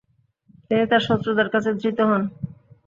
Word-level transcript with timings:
তিনি 0.67 0.83
তার 0.91 1.01
শত্রুদের 1.07 1.47
কাছে 1.53 1.69
ধৃত 1.73 1.99
হন। 2.09 2.21